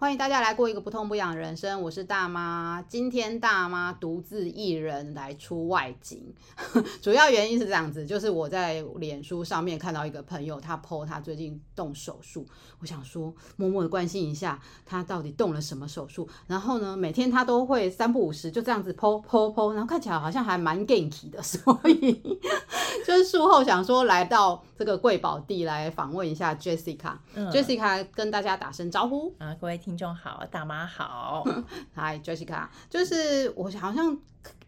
[0.00, 2.80] 欢迎大家来过一个不痛不痒的人生，我是大妈。
[2.88, 6.32] 今天大妈独自一人来出外景，
[7.02, 12.46] 主要原因是这样子，就是我在脸书上面看到一个朋友，他 po 他最近动手术，
[12.78, 16.28] 我想说默默的关心一下他到底动了什么手术。
[16.46, 22.38] 然后呢，每天他都会三不五时就这样子 po po po，然后看起来好像还蛮 g a n k 的， 所以
[23.04, 27.50] 就是术后想说来到这个贵宝地来访问一下 Jessica，嗯。
[27.50, 29.76] Jessica 跟大家打声招呼啊，各位。
[29.78, 31.44] 听众好，大妈好，
[31.94, 34.18] 嗨，Jessica，就是我好像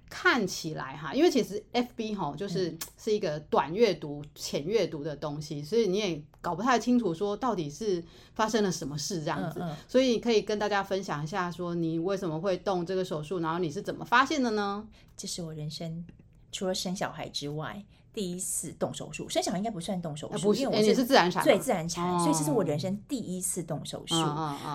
[0.09, 8.03] 看起来哈，因为其实 FB 哈就是是一个短阅读、浅阅读的东西，所以你也搞不太清楚说到底是
[8.35, 14.89] 发生了什么事这样子，所以可以跟大家分享一下，说你为什么会动这个手术，然后你是怎么发现的呢？
[15.17, 16.05] 这是我人生
[16.51, 17.85] 除了生小孩之外。
[18.13, 24.15] 第一次动手术，生小孩应该不算动手术，不是，因为我是，是自然产，对自然产，所以这是我人生第一次动手术。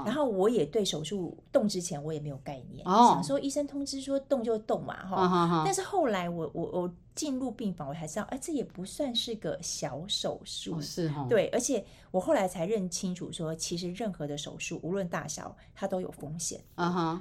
[0.05, 5.63] 然后我也对手术动之前我也没有概念，想说医生通知说动就动嘛，哈。
[5.65, 11.25] 但是后来我我我进入病房，我才知道，哎，这也不算是个小手术，是哈。
[11.29, 16.61] 对，而且我后来才认清楚说，其实任何的手术无论大小，它都有风险。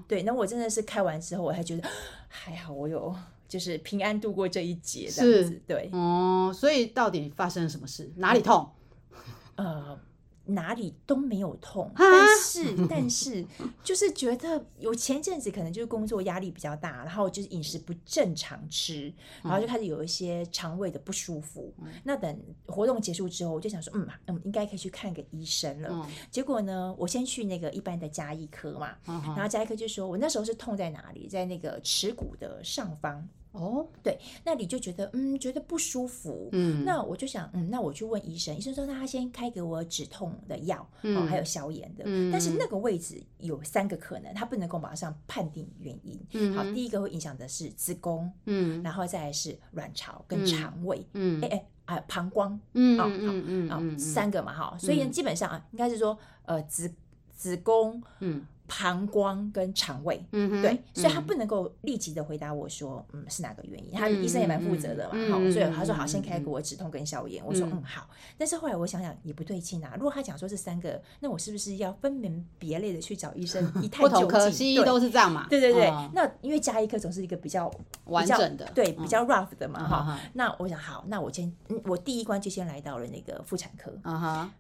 [0.07, 0.23] 对。
[0.23, 1.89] 那我真的是开完之后，我还觉得
[2.29, 3.15] 还好，我有。
[3.48, 8.12] 就是平安度过这一劫，这样子，对，哦，所以到底发生了什么事？
[8.17, 8.69] 哪里痛？
[9.56, 9.98] 呃。
[10.47, 13.45] 哪里都没有痛，但是 但是
[13.83, 21.73] 就是觉得有前阵子可能就是工作压力比较大，然后就是饮食不正常吃，然后就开始有一些肠胃的不舒服。
[21.78, 25.89] 嗯、那等活动结束之后，我就想说，嗯嗯，应该可以去看个医生了。
[25.92, 33.27] 嗯、结果呢，我先去那个一般的加医科嘛，嗯、然后加医科就说我那时候是痛在哪里，在那个耻骨的上方。
[33.55, 56.93] 哦，对，那你就觉得嗯，觉得不舒服，嗯，那我就想，嗯，那我去问医生，医生说那他先开给我止痛的药，嗯、哦，还有消炎的，嗯，但是那个位置有三个可能，他不能够马上判定原因，嗯，好，第一个会影响的是子宫，嗯，然后再来是卵巢跟肠胃，嗯，哎哎啊膀胱，嗯，好，嗯嗯嗯，三个嘛，哈，所以基本上啊，应该是说呃子
[57.31, 58.45] 子宫，嗯。
[58.67, 63.92] 膀胱跟肠胃，对，所以他不能够立即的回答我说，嗯，是哪个原因？
[63.92, 67.45] 他医生也蛮负责的嘛，好，所以他说好，先开给我止痛跟消炎。
[67.45, 68.08] 我说嗯好，
[68.39, 74.51] 但是后来我想想也不对劲啊，如果他讲说是三个，那我是不是要分门别类的去找医生 一探究竟？
[74.51, 75.46] 西医都是这样嘛？
[75.51, 77.70] 对对对，那因为加医科总是一个比较
[78.07, 80.19] 完整的，对，比较 rough 的嘛，哈。
[80.33, 81.55] 那我想好，那我先，
[81.85, 83.92] 我第一关就先来到了那个妇产科。
[84.02, 84.51] 啊哈，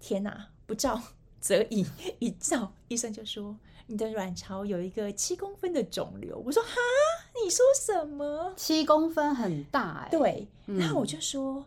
[0.00, 1.00] 天哪，不照。
[1.46, 1.86] 则以，
[2.18, 6.42] 一照，医生就说你的卵巢有一个七公分的肿瘤。
[6.44, 6.70] 我说哈，
[7.44, 8.52] 你说什么？
[8.56, 10.10] 七公分很大哎、欸。
[10.10, 11.64] 对，然后我就说。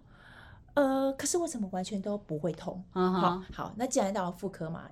[0.75, 2.83] 嗯呃，可是我怎么完全都不会痛？
[2.93, 4.83] 好好，那既然到了妇科嘛，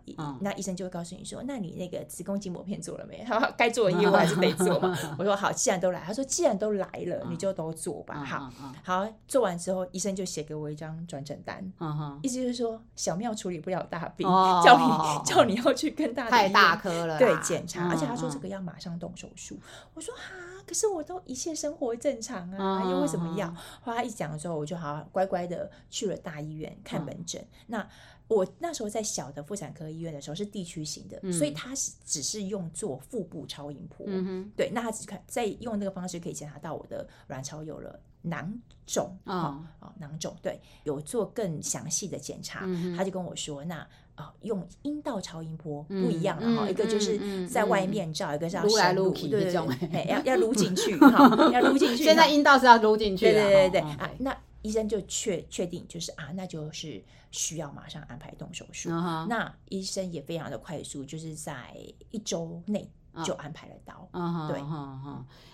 [0.42, 3.24] 那医生就会告诉你说，那你那个子宫颈膜片做了没？
[3.26, 4.98] 好，该做的业务还是得做嘛。
[5.18, 8.24] 我说好，既然都来，他说既然都来了，你就都做吧。
[8.24, 8.52] 好，
[8.84, 11.64] 好，做完之后，医生就写给我一张转诊单，
[12.22, 14.28] 意思就是说小庙处理不了大病，
[14.64, 19.60] 叫你叫你要去跟大太大科了，对，检查，而且他说这个要马上动手术。
[19.94, 20.22] 我说哈，
[20.68, 23.52] 可是我都一切生活正常啊，又为什么要？
[23.82, 25.72] 后来一讲的时候，我就好乖乖的。
[25.90, 27.90] 去了大医院看门诊，嗯、那
[28.28, 34.52] 我那时候在小的妇产科医院的时候是地区型的，嗯、所以他是只是用做腹部超音波，嗯、哼。
[34.56, 38.54] 对，那他只看在用那个方式可以检查到我的卵巢有了囊
[38.86, 49.68] 肿啊啊囊肿，对，有做更详细的检查，嗯、他就跟我说，那啊、呃、用阴道超音波不一样了哈，嗯、一个就是在外面照，嗯、一个是要撸来撸去这种，
[50.08, 54.38] 要要撸进去哈，要撸进去， 现在阴道是要撸进去的，对对对对啊那。
[54.64, 57.02] 医生就确确定就是啊，那就是
[57.32, 58.90] 需要马上安排动手术。
[58.90, 59.28] Uh huh.
[59.28, 61.74] 那医生也非常的快速，就是在
[62.10, 62.86] 一周内
[63.24, 64.08] 就安排了刀。
[64.12, 64.48] Uh.
[64.48, 64.60] 对，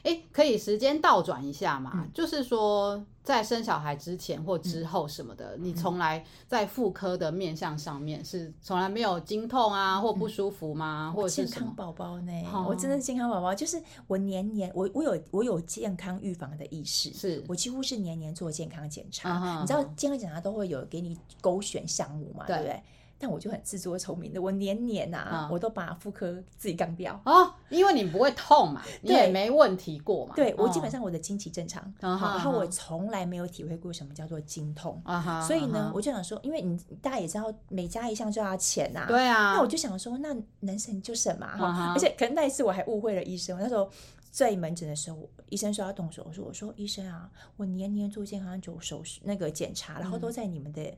[0.03, 1.91] 哎、欸，可以时间倒转一下嘛？
[1.95, 3.03] 嗯、就是说。
[3.23, 11.09] 在生小孩之前或之后什么的，嗯、你从来在妇科的面向上面是从来没有经痛啊或不舒服吗？
[11.09, 12.33] 嗯、或者是健康宝宝呢？
[12.51, 19.61] 哦、我真的是健康宝宝，就是我年年我我有我有健康预防的意识，是我几乎是年年做健康检查。
[19.61, 22.45] 你知道健康检查都会有给你勾选项目嘛？
[22.45, 22.83] 对，对不对？
[23.23, 27.17] 但我就很自作聪明的，我年年、啊，嗯、我都把妇科自己杠掉。
[27.23, 30.35] 哦，因为你不会痛嘛，你也没问题过嘛。
[30.35, 43.89] 对，我基本上我的经期正常，嗯、然后我从来没有体会过什么叫做经痛，嗯、所以呢，嗯、我就想说，因为你大家也知道，每加一项就要钱呐，对啊，那我就想说，那能省就省嘛，哈、嗯，而且可能那一次我还误会了医生，那时候
[44.31, 45.17] 在门诊的时候，
[45.47, 50.93] 医生说要动手术，我说我说医生啊，我年年做健康手手术那个检查，然后都在你们的。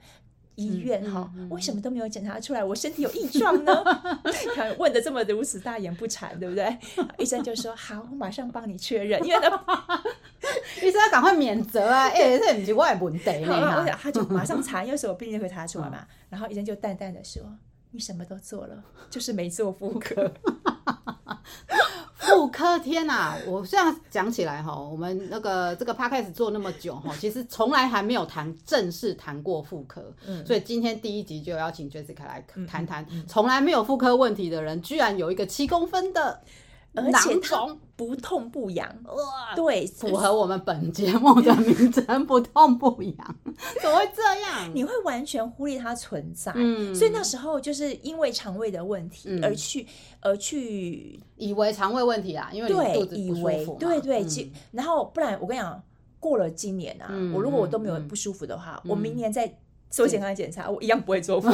[0.55, 3.83] 医院哈，为什么都没有检查出来我身体有异状呢？
[4.55, 6.77] 看问的这么如此大言不惭，对不对？
[7.17, 10.03] 医生就说好，我马上帮你确认，因为他
[10.81, 12.07] 医生要赶快免责啊！
[12.13, 13.85] 哎，这不是我的问题呢。
[13.99, 16.05] 他就马上查，因为什么病就会查出来嘛。
[16.29, 17.41] 然后医生就淡淡的说
[17.91, 20.31] ：“你什么都做了，就是没做妇科。”
[22.17, 23.35] 妇科天呐！
[23.45, 36.41] 我这样讲起来哈，我们那个这个 podcast 做那么久哈， 其实从来还没有谈正式谈过妇科，嗯，所以今天第一集就邀请 Jessica 来谈谈，从来没有妇科问题的人，居然有一个七公分的。
[36.95, 43.35] 而且它不痛不痒，哇，对，符合我们本节目的名称，不痛不痒，
[43.81, 44.69] 怎么会这样？
[44.73, 49.87] 你会完全忽略它存在，嗯，所以那时候就是因为肠胃的问题而去，
[50.19, 55.81] 而去以为肠胃问题啊，因为你肚子不舒服，对对对，然后不然我跟你讲，
[56.19, 59.57] 过了今年啊，我如果我都没有不舒服的话，我明年再
[59.89, 61.41] 做健康检查，我一样不会做。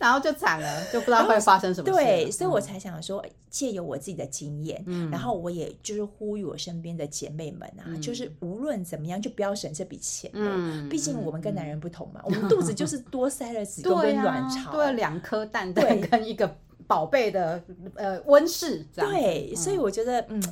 [0.00, 1.92] 然后就惨了，就不知道会发生什么事。
[1.94, 10.30] 对，所以我才想说，借由我自己的经验，嗯，然后我也就是呼吁我身边的姐妹们啊，嗯、就是无论怎么样，就不要省这笔钱。
[10.32, 16.56] 嗯，毕竟我们跟男人不同嘛， 嗯、我们肚子就是多塞了子宫跟卵巢，对、啊，两颗蛋蛋跟一个
[16.86, 17.62] 宝贝的
[17.94, 18.86] 呃温室。
[18.94, 20.42] 对，所以我觉得嗯，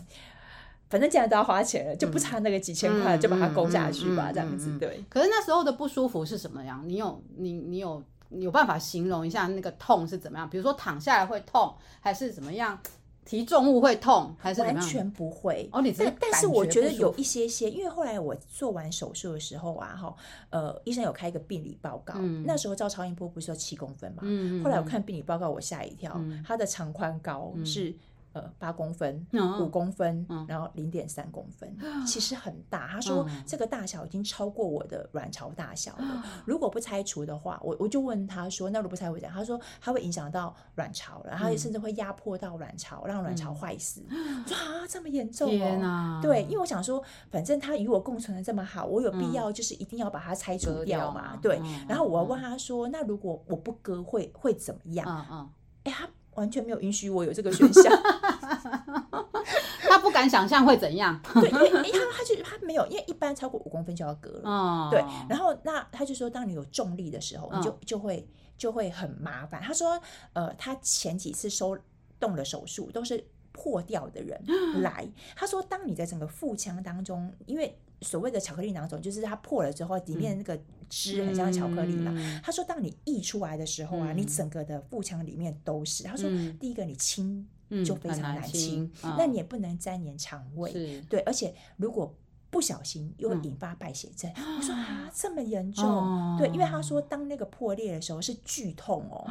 [0.90, 4.76] 反正既然都要花钱了，就不差那个几千块，就把它勾下去吧，这样子。
[4.78, 5.02] 对。
[5.08, 6.84] 可是那时候的不舒服是什么样？
[6.86, 8.02] 你有你你有？
[8.28, 10.48] 你有办法形容一下那个痛是怎么样？
[10.48, 12.78] 比如说躺下来会痛，还是怎么样？
[13.24, 15.68] 提重物会痛，还是完全不会？
[15.70, 20.14] 哦，你但但是我觉得有一些些，因为后来我做完手术的时候啊，哈，
[20.48, 24.22] 呃，医生有开一个病理报告，嗯、那时候照超音波不是要七公分嘛？
[24.24, 26.10] 嗯、后来我看病理报告，我吓一跳，
[26.46, 27.94] 它、嗯、的长宽高是。
[28.34, 29.26] 呃，八公分，
[29.58, 31.74] 五公分，然后零点三公分，
[32.06, 32.86] 其实很大。
[32.88, 36.22] 他说这个大小已经超过我的卵巢大小了。
[36.44, 39.32] 如果不拆除的话，我我就问他说，那如果不拆除怎样？
[39.32, 44.04] 他说他会影响到卵巢，然后甚至会压迫到卵巢，让卵巢坏死。
[44.10, 45.48] 我说啊，这么严重？
[45.48, 46.20] 天哪！
[46.22, 51.34] 对，因为我想说，反正他与我共存的这么好，我有必要就是一定要把它拆除掉嘛？
[51.40, 51.58] 对。
[51.88, 55.06] 然后我问他说，那如果我不割会会怎么样？
[55.08, 55.50] 嗯嗯。
[55.84, 56.08] 哎，他。
[56.38, 57.84] 完全没有允许我有这个选项，
[59.82, 61.20] 他不敢想象会怎样。
[61.34, 64.48] 对，因为他他就他没有，因为一般超过五公分就要割了。
[64.48, 69.60] 哦、对，然后那他就说，当你有重力的时候，你就就会就会很麻烦。
[69.60, 70.00] 他说，
[70.32, 71.76] 呃，他前几次收
[72.20, 74.40] 动了手术都是破掉的人
[74.82, 75.08] 来。
[75.34, 80.58] 他说，当你在整个腹腔当中，因为所谓的巧克力囊肿，就是它破了之后，里面那个
[80.88, 82.12] 汁很像巧克力嘛。
[82.16, 86.04] 嗯、他说，当你溢出来的时候啊，嗯、你整个的腹腔里面都是。
[86.04, 87.46] 他说，嗯、第一个你清
[87.84, 90.72] 就非常难清，嗯、那你也不能沾黏肠胃。
[90.72, 92.14] 是对，而且如果
[92.50, 94.30] 不小心又会引发败血症。
[94.36, 95.84] 嗯、我说啊，这么严重？
[95.84, 99.26] 哦、对，因为他说，当那个破裂的时候是剧痛哦。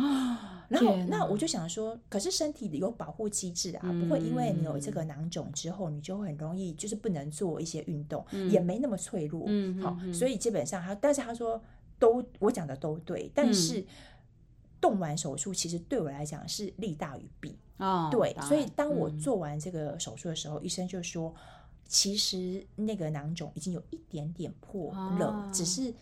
[0.69, 9.48] 然后，那我就想说，可是身体里有保护机制啊，不会因为你有这个囊肿之后，你就很容易就是不能做一些运动，也没那么脆弱。
[9.81, 11.60] 好，所以基本上他，但是他说
[11.98, 13.84] 都我讲的都对，但是
[14.80, 17.58] 动完手术其实对我来讲是利大于弊。
[18.12, 21.34] 对，所以当我做完这个手术的时候，医生就说。
[21.88, 25.94] 其实那个囊肿已经有一点点破了，啊、只是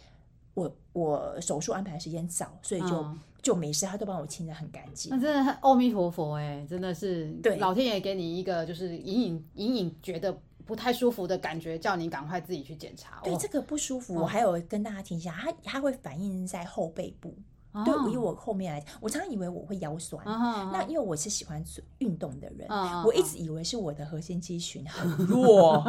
[0.54, 5.12] 我我手术安排的时间早，所以就、嗯、就没事，他都帮我清的很干净。
[5.12, 13.22] 那真的阿弥陀佛哎，真的是对老天爷给你一个就是隐隐隐隐觉得不太舒服的感觉，叫你赶快自己去检查。
[13.24, 17.36] 对这个不舒服，我还有跟大家提一下，它它会反映在后背部。
[17.84, 20.24] 对，以我后面来讲，我常常以为我会腰酸。
[20.72, 21.64] 那因为我是喜欢
[21.98, 22.68] 运动的人，
[23.04, 25.84] 我一直以为是我的核心肌群很 弱，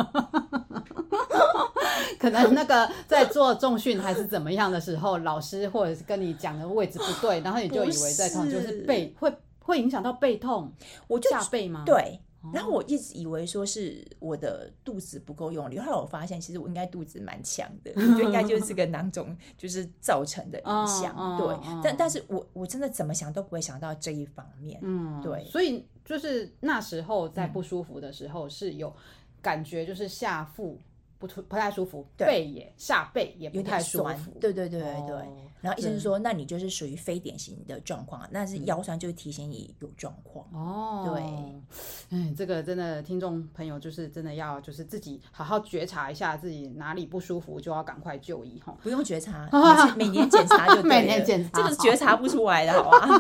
[2.19, 10.73] 可能那个在做重训还是怎么样的时候，老师或者是跟你讲的位置不对，然后你就以为在痛，就是背会会影响到背痛，
[11.07, 11.83] 我就下背吗？
[11.87, 12.21] 对。
[12.53, 21.39] 然后我一直以为说是我的肚子不够用力，后来我发现其实我应该肚子蛮强的，我觉得应该就是这个囊肿 就是造成的影响。
[21.39, 24.79] 对，但但是我我真的怎么想都不会想到这一方面。
[24.83, 28.95] 嗯，对，所以就是那时候在不舒服的时候是有
[29.43, 30.79] 感觉，就是下腹。
[31.19, 35.17] 不不太舒服，背也下背也不太舒服，对对对对对。
[35.63, 40.47] 然后医生说，那你就是属于非典型的状况，那是腰酸就提醒你有状况。
[40.53, 48.77] 哦，对，哎，这个真的听众朋友就是真的要就是自己好好觉察一下自己哪里不舒服，就要赶快就医哈。
[48.83, 49.49] 不用觉察，
[49.97, 53.19] 每年检查就每年检查，这个是觉察不出来的， 好吧？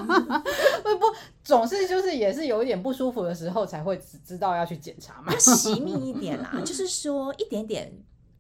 [0.85, 1.07] 不不，
[1.43, 5.33] 总是就是也是有一点不舒服的时候才会知知道要去检查嘛。
[5.33, 7.91] 要细密一点啦，就是说一点点。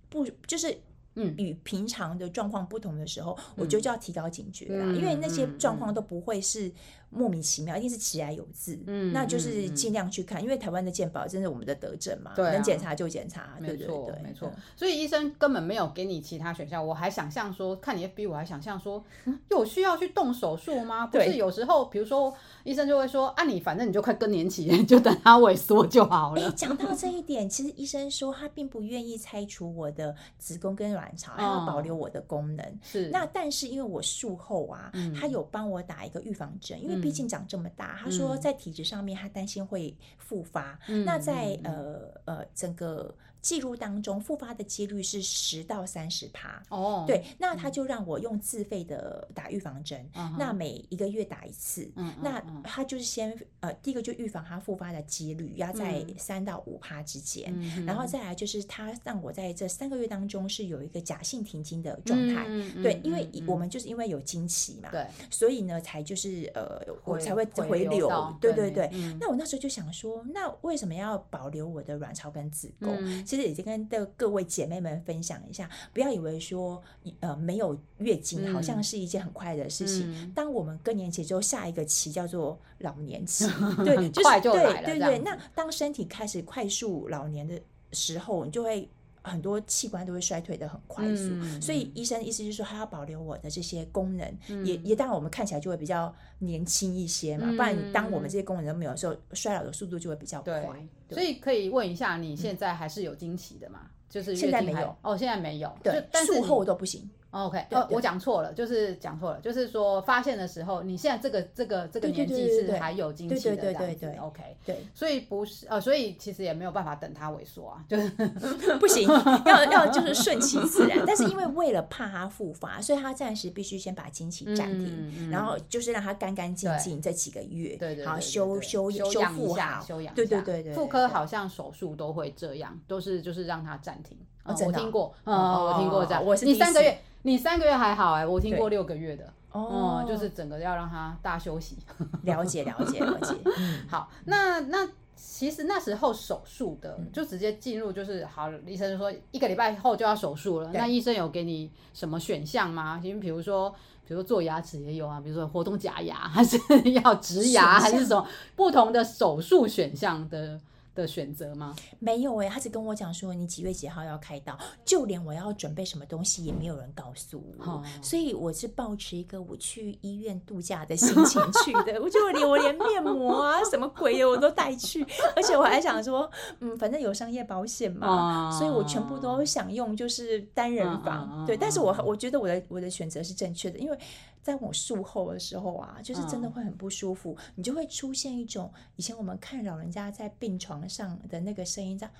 [0.08, 0.76] 不，就是
[1.14, 6.70] 嗯，与平常的状况不同的时候，嗯、我就就要提高警觉啦，嗯、因为那些状况都不会是
[7.16, 8.78] 莫名其妙，一定是其来有自。
[8.86, 14.52] 嗯，那就是尽量去看，因为台湾的健保真的我们的德政嘛，对、啊，能检查就检查，对对对，没错。
[14.76, 19.02] 所以医生根本没有给你其他选项，我还想象说，看你 FB，我还想象说，
[19.50, 21.06] 有需要去动手术吗？
[21.06, 22.32] 不是，有时候比如说
[22.64, 26.52] 医生就会说，啊，你反正你就快更年期， 就等它萎缩就好了。
[26.52, 32.78] 讲到这一点，其实医生说他并不愿意拆除我的子宫跟卵巢，还要保留我的功能。
[32.82, 40.76] 是，那但是因为我术后啊，他有帮我打一个预防针，因为毕竟长这么大，他说在体质上面他担心会复发。
[41.04, 43.14] 那在呃呃整个。
[43.46, 46.60] 记录当中复发的几率是十到三十趴。
[46.68, 68.10] 哦，对，那他就让我用自费的打预防针，嗯、那每一个月打一次，嗯、那他就是先呃第一个就预防他复发的几率要在三到五趴之间，嗯、然后再来就是他让我在这三个月当中是有一个假性停经的状态，嗯、对，因为我们就是因为有经期嘛，对、嗯，所以呢才就是呃我才会回流，
[68.40, 72.88] 对对对，嗯、那我那时候就想说，那为什么要保留我的卵巢跟子宫？
[73.00, 76.82] 嗯其实已经跟的各位姐妹们分享一下，不要以为说
[77.20, 80.10] 呃没有月经好像是一件很快的事情。
[80.10, 83.46] 嗯、当我们更年期之后，下一个期叫做老年期，
[83.84, 84.82] 对，就来了。
[84.84, 87.60] 对对对，那当身体开始快速老年的
[87.92, 88.88] 时候，你就会。
[89.28, 97.46] 很多器官都会衰退的很快速，嗯、所以医生意思就是说，他要保留我的这些功能，嗯、也也当然我们看起来就会比较年轻一些嘛。
[97.48, 100.88] 嗯、不然，当我们这些功能都没有的时候，衰老的速度就会比较快。
[101.10, 103.90] 所以可以问一下，你现在还是有惊奇的吗？
[104.08, 104.96] 嗯、就是现在没有。
[105.02, 107.08] 哦，现在没有，对，术后都不行。
[107.30, 118.08] OK，呃，我讲错了，就是讲错了，就是说发现的时候，你现在这个这个这个年纪是还有经期的，对对对对，OK，对，所以不是呃，所以其实也没有办法等它萎缩啊，就是
[118.80, 119.06] 不行，
[119.44, 136.98] 要要就是 顺其自然，但是因为为了怕它复发，所以他暂时必须先把经期暂停，然后就是让它干干净净这几个月，对对，好修修修复一下，修养，对对对对，妇科好像手术都会这样，都是就是让它暂停，我听过，我听过这样，我是你三个月。
[137.22, 141.76] 你三个月还好哎、欸，我听过六个月的哦、嗯，就是整个要让他大休息。
[142.22, 143.34] 了解了解了解。
[143.58, 150.70] 嗯，好，那那其实那时候手术的就直接进入，就是好，医生就说一个礼拜后就要手术了。
[150.72, 153.00] 那医生有给你什么选项吗？
[153.02, 153.68] 因为比如说，
[154.06, 156.56] 比如说做牙齿也有啊，比如说活动假牙，还是
[157.02, 158.24] 要植牙，还是什么
[158.54, 160.60] 不同的手术选项的？
[160.96, 161.76] 的选择吗？
[161.98, 172.00] 没有哎、欸，他只跟我讲说，你几月几号要开刀，就连我要准备什么东西也没有人告诉我，哦、所以我是抱持一个我去医院度假的心情去的。
[172.02, 176.28] 我就连我连面膜啊什么鬼的我都带去， 而且我还想说，
[176.60, 181.56] 嗯，反正有商业保险嘛，哦、所以我全部都想用就是单人房，哦、对。
[181.56, 183.98] 但是我我觉得我的我的选择是正确的，因为
[184.46, 192.14] 在我术后的时候啊，就是真的会很不舒服，哦、你就会出现一种以前我们看老人家在病床上的那个声音，这样，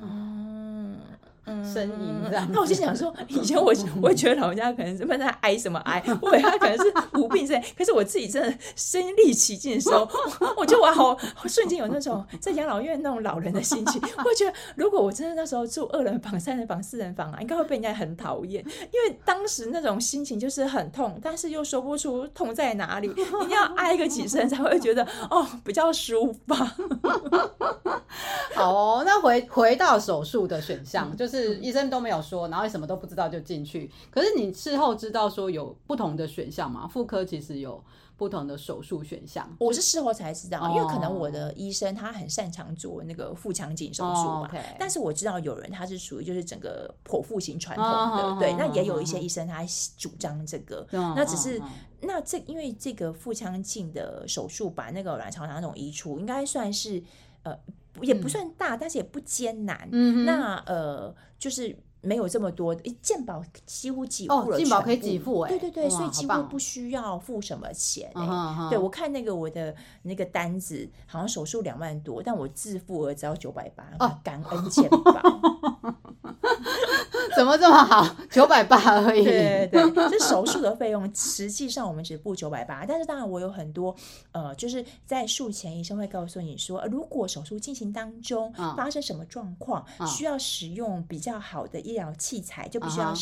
[0.00, 0.98] 嗯。
[1.46, 3.72] 呻吟这样，那我就想说，以前我
[4.02, 10.08] 我觉得老人家可能是在哀什么哀，我以为他可能是无病呻吟，可是我自己真的身历其境的时候，
[10.58, 14.02] 我觉得我好瞬间有那种在养老院那种老人的心情。
[14.24, 26.76] 我觉得如果我真的那时候住二人房、三人房、四人房啊，应该会被人家很讨厌，因为当时那种心情就是很痛，但是又说不出痛在哪里，一定要挨个几声才会觉得哦比较舒服吧。
[28.54, 31.35] 好哦，那回回到手术的选项就是。
[31.36, 33.90] 是医生都没有说，然后什么都不知道就进去。
[34.10, 36.88] 可是你事后知道说有不同的选项吗？
[36.88, 37.82] 妇科其实有
[38.16, 39.48] 不同的手术选项。
[39.60, 44.50] 我是事后才知道，因为可能我的医生他很擅长做那个腹腔镜手术嘛。
[44.78, 48.54] 但是我知道有人他是属于就是整个剖腹型传统的，对。
[48.54, 49.64] 那也有一些医生他
[49.98, 51.60] 主张这个，那只是
[52.00, 57.02] 那这因为这个腹腔镜的手术把那个卵巢囊肿移除，应该算是
[57.42, 57.56] 呃。
[58.02, 59.88] 也不算大，但是也不艰难。
[59.92, 68.10] 嗯，那呃，就是没有这么多，健保几乎几付了，健保可以几付，哎，对对对，所以几乎不需要付什么钱。
[68.14, 73.84] 哎，对我看那个我的那个单子，好像手术两万多，但我自付额只要九百八。
[73.98, 75.96] 啊，感恩健保。
[77.36, 78.16] 怎么这么好？
[78.30, 79.22] 九百八而已。
[79.22, 83.94] 对对对，这手术的费用实际上我们只付九百八，但是当然我有很多
[84.32, 93.12] 呃，就是在术前医生会告诉你说，如果手术进行当中发生什么状况，需要使用比较好的医疗器材，就必须要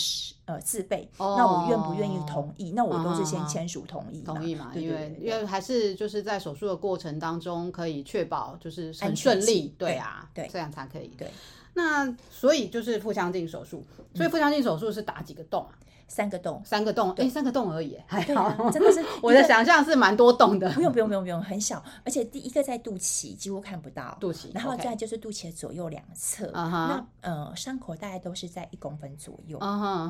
[0.45, 1.09] 呃自费。
[1.19, 2.71] 那我愿不愿意同意？
[2.71, 4.71] 那我都是先签署同意，同意嘛？
[4.75, 11.09] 因为因为还是就是在手术的过程当中可以确保就是很顺利，对啊，对，这样才可以。
[11.19, 11.31] 对。
[11.75, 15.75] 那所以就是腹腔镜手术，所以腹腔镜手术是打几个洞啊？
[16.07, 20.71] 三个洞，三个洞，哎，三个洞而已，还好，真的是 我的想象是蛮多洞的。
[20.73, 24.17] 不用不用不用不用，很小，而且第一个在肚脐，几乎看不到。
[24.21, 29.59] 肚脐，然后再就是肚脐的左右两侧，那呃伤口大概都是在一公分左右，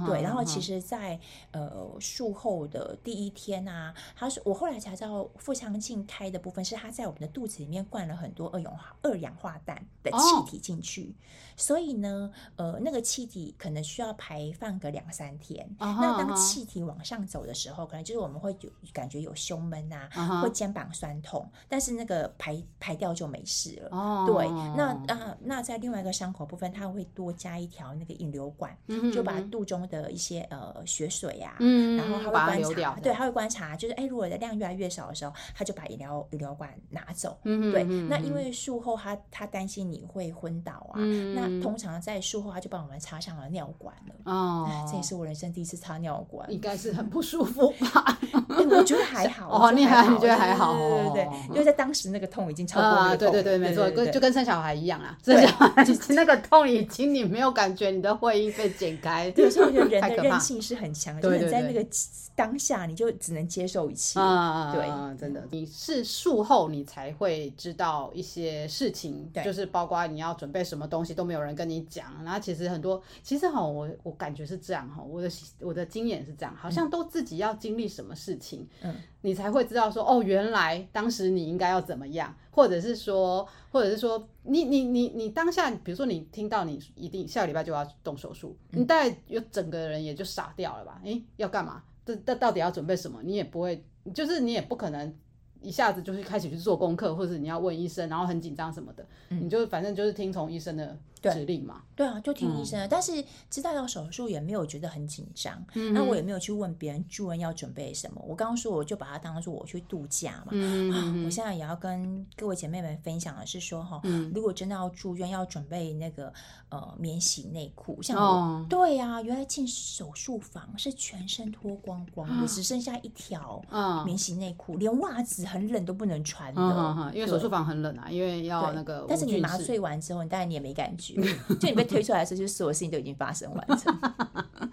[0.07, 0.21] 对。
[0.23, 1.19] 然后其实，在
[1.53, 11.15] 呃术后的第一天啊，他是我后来才知道腹腔镜开的部分是他在我们的肚子里面灌了很多二氧化二氧化氮的气体进去，
[11.57, 15.69] 所以呢，呃那个气体可能需要排放个两三天。
[15.85, 20.41] 那当气体往上走的时候，可能就是我们会有感觉有胸闷啊，uh.
[20.41, 23.89] 或肩膀酸痛，但是那个排排掉就没事了。
[23.91, 24.27] Oh.
[24.27, 29.13] 对，那啊，那在另外一个伤口部分，它会多加一条那个引流管，mm hmm.
[29.13, 31.97] 就把肚中的一些呃血水啊，mm hmm.
[31.99, 37.39] 然后他会观察，对，他会观察，就是哎，如果的量越来越少的时候，他就把引流引流管拿走。
[37.43, 37.73] Mm hmm.
[37.73, 41.35] 对，那因为术后他他担心你会昏倒啊，mm hmm.
[41.35, 44.33] 那通常在术后他就帮我们插上了尿管了。
[44.33, 44.91] 哦，oh.
[44.91, 45.74] 这也是我人生第一次。
[45.77, 48.19] 插尿管应该是很不舒服吧？
[48.71, 50.77] 我觉得还好哦，你还你觉得还好？
[50.77, 52.97] 对对对，因为在当时那个痛已经超过了。
[52.97, 61.87] 啊，对对对，没错，跟就跟生小孩一样啊，生小孩 那个痛已经你没有感觉，你的会阴被剪开， 对，所以我觉得人的韧性是很强的，就是在那个
[62.35, 64.87] 当下你就只能接受一切啊，对，
[65.19, 75.31] 真的，你是术后你才会知道一些事情，就是包括你要准备什么东西都没有人跟你讲，然后其实很多，其实哈，我我感觉是这样哈，我的。
[75.65, 91.01] 我的经验是这样，好像都自己要经历什么事情，嗯，你才会知道说，哦，原来当时你应该要怎么样，或者是说，或者是说，你你你你当下，比如说你听到你一定下个礼拜就要动手术，你大概有整个人也就傻掉了吧？
[91.05, 91.83] 诶，要干嘛？
[92.05, 93.21] 这这到底要准备什么？
[93.23, 93.83] 你也不会，
[94.15, 95.15] 就是你也不可能
[95.63, 100.97] 一下子就是开始去做功课，或者你要问医生，然后很紧张什么的，你就反正就是听从医生的。
[101.33, 102.87] 指令嘛，对啊，就听医生的。
[102.87, 108.23] 嗯、但是知道要手术也没有觉得很紧张，嗯、那我也没有去问别人住院要准备什么。
[108.27, 110.49] 我刚刚说，我就把它当做我去度假嘛。
[110.51, 116.33] 嗯、哼啊，我现在也要跟各位姐妹们分享的是说哈，嗯、如果真的要住院，要准备那个
[116.69, 123.63] 呃免洗内裤，像我，哦、对呀、啊，原来进手术房是全身脱光光只剩下一条
[124.05, 129.05] 免洗内裤，连袜子很冷都不能穿的，啊、因为手术房很冷啊，因为要那个。
[129.09, 131.14] 但是你麻醉完之后，你当然你也没感觉。
[131.61, 133.95] 就你被推出来的时候，就所有事情都已经发生完成，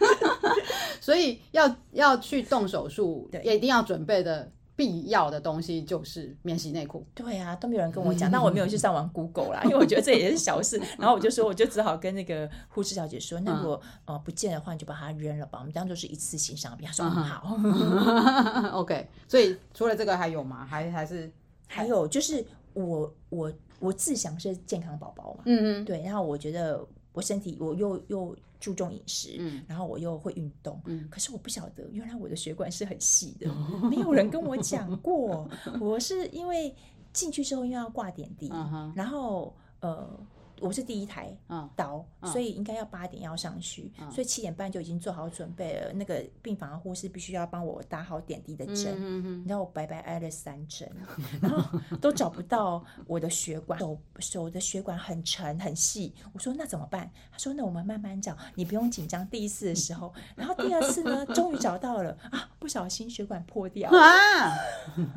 [0.99, 7.06] 所以要要去动手术，也一定要准备的必要的东西就是免洗内裤。
[7.13, 10.82] 对啊，都没有人跟我讲，那我没有去上网 Google 啦，因为我觉得这也是小事。
[10.97, 16.88] 然后我就说，我就只好跟那个护士小姐说，那如果呃不见的话，你就把它扔了吧，我们当做是一次性商品。
[16.88, 17.58] 她说很好。
[18.80, 20.65] OK，所以除了这个还有吗？
[20.65, 21.32] 还还是
[21.67, 23.51] 还有就是我我。
[23.82, 33.54] 我自想是健康宝宝嘛，嗯嗯，对，然后我觉得我身体我又又注重饮食，嗯，然后我又会运动，嗯，可是我不晓得原来我的血管是很细的，
[33.89, 35.50] 没有人跟我讲过，
[35.82, 36.74] 我是因为
[37.12, 38.48] 进去之后因为要挂点滴，
[38.96, 40.08] 然后呃。
[40.62, 41.36] 我是第一台
[41.76, 45.91] 刀，所以应该要八点要上去，所以七点半就已经做好准备了。
[45.91, 50.89] 那个病房的护士必须要帮我打好点滴的针，然后我白白挨了三针，
[51.41, 56.13] 然后都找不到我的血管， 手手的血管很沉很细。
[56.32, 57.10] 我说那怎么办？
[57.32, 59.28] 他说那我们慢慢找，你不用紧张。
[59.28, 62.50] 第一次的时候， 然后第二次呢，终于找到了啊！
[62.60, 64.50] 不小心血管破掉啊！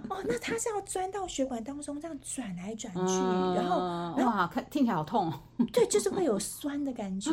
[0.09, 3.15] 哦，那他是要钻到血管当中这样转来转去，
[3.55, 3.79] 然后
[4.25, 5.33] 哇，看听起来好痛。
[5.73, 7.31] 对，就是会有酸的感觉，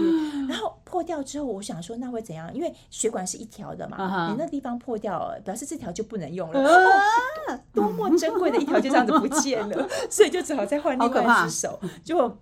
[0.47, 2.53] 然后破掉之后，我想说那会怎样？
[2.53, 4.31] 因为血管是一条的嘛，uh huh.
[4.31, 6.59] 你那地方破掉了，表示这条就不能用了。
[6.59, 7.55] Uh huh.
[7.55, 11.79] 哦，多么珍贵的一条就这样子不见了， 所以就只好再换另外一只手。
[12.03, 12.37] 结果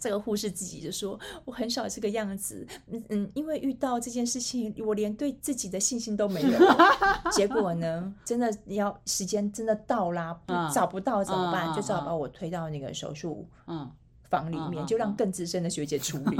[0.00, 6.58] 这个护士自己就说：“我很少这个样子，嗯嗯，因为遇到这件事情，我连对自己的信心都没有。
[7.32, 10.38] 结果呢，真的要时间真的到啦，
[10.74, 11.72] 找不到怎么办？
[11.72, 13.90] 就只好把我推到那个手术。”嗯。
[14.34, 16.36] 房里面就让更资深的学姐处理，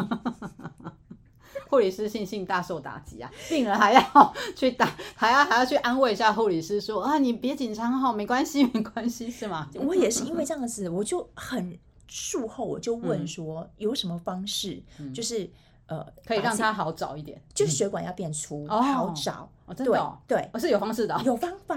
[1.70, 3.30] 护理师信心大受打击啊！
[3.48, 9.68] 病人还要去打，还要还要去安慰一下护理师说啊，你别紧张哈，没关系，没关系，是吗？
[9.86, 15.48] 我也是因为 这样子，我就很术后我就问说，有什么方式，就是
[15.86, 19.48] 呃，可以让他好找一点，就是血管要变粗，好找。
[19.74, 21.76] 真的，对，我是有方式的，有方法，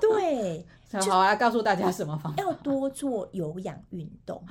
[0.00, 0.66] 对。
[1.08, 2.42] 好，啊告诉大家什么方法？
[2.42, 4.42] 要多做有氧运动。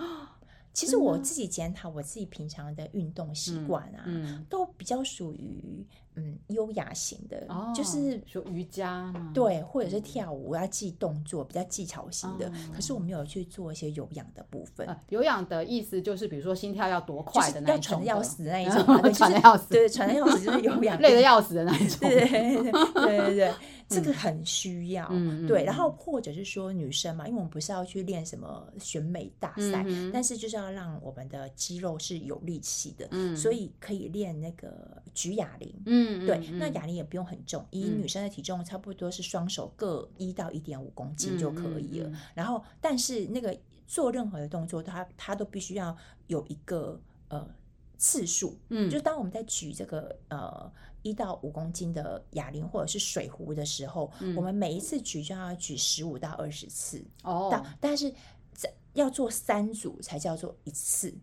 [0.75, 4.03] 其实我自己检讨我自己平常的运动习惯啊，
[4.49, 12.47] 都比较属于嗯优雅型的，哦、就是说瑜伽嘛，对，或者是跳舞要记动作，比较技巧型的。
[12.47, 14.85] 哦、可是我没有去做一些有氧的部分。
[14.87, 21.99] 呃、有氧的意思就是，比如说心跳要多快的那一种，要喘的要死的那一种，喘的要死，对，喘的要死就是有氧， 累的要死的那一种。
[22.01, 23.53] 对对对对对。
[23.87, 35.71] 这个很需要，嗯、对，然后或者是说女生嘛，因为我们不是要去练什么选美大赛，嗯、但是就是要让我们的肌肉是有力气的，嗯、所以可以练那个举哑铃，
[36.07, 42.11] 嗯，对，嗯、那哑铃也不用很重，以女生的体重差不多是双手各一到一点五公斤就可以了。
[42.33, 45.95] 然后，但是那个做任何的动作，它它都必须要
[46.27, 47.47] 有一个呃
[47.97, 50.71] 次数，嗯，就当我们在举这个呃。
[51.05, 57.47] 一到五公斤的哑铃或者是水壶的时候，嗯、我们每一次举就要举十五到二十次哦。
[57.51, 58.11] 但但是
[58.95, 61.13] 要做三组才叫做一次。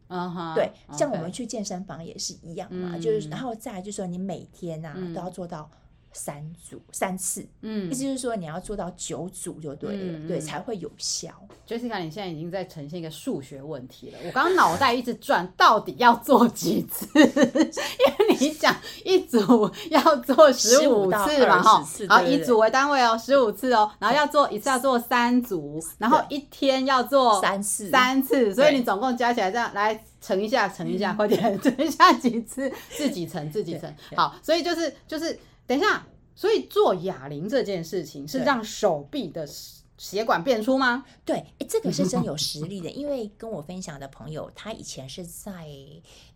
[0.55, 5.69] 对，像我们去健身房也是一样嘛，嗯、就是然后再来就是说你每天呐、啊嗯、都要做到。
[6.13, 11.31] 三组三次，嗯，意思就是说你要做到九组就对了，嗯、对，才会有效。
[11.67, 14.19] Jessica，你现在已经在呈现一个数学问题了。
[14.27, 17.07] 我刚刚脑袋一直转，到底要做几次？
[17.15, 33.95] 因为你讲一组要做十五次嘛，哈，好以组为单位哦，十五次哦，然后要做一次要做三组，然后一天要做三次，三次，所以你总共加起来这样来乘一下，乘一下，快点 乘一下几次，自己乘，自己乘。
[34.15, 35.39] 好，所以就是就是。
[35.73, 39.49] 等一下，所以做哑铃这件事情是让手臂的
[39.97, 41.03] 血管变粗吗？
[41.25, 42.91] 对，哎，这个是真有实力的。
[42.93, 45.67] 因为跟我分享的朋友，他以前是在